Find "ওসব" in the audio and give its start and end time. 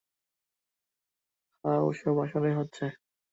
1.83-2.15